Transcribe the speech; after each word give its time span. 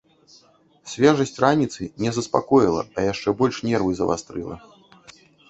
Свежасць 0.93 1.37
раніцы 1.45 1.81
не 2.05 2.13
заспакоіла, 2.17 2.81
а 2.97 3.05
яшчэ 3.11 3.29
больш 3.43 3.61
нервы 3.69 3.91
завастрыла. 4.01 4.61